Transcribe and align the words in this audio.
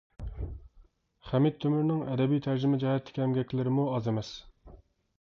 خەمىت 1.27 1.59
تۆمۈرنىڭ 1.67 2.01
ئەدەبىي 2.07 2.43
تەرجىمە 2.49 2.83
جەھەتتىكى 2.87 3.25
ئەمگەكلىرىمۇ 3.27 3.89
ئاز 3.93 4.13
ئەمەس. 4.15 4.37